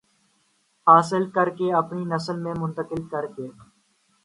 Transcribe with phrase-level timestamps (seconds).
[0.87, 3.47] حاصل کر کے اپنی نسل میں منتقل کر کے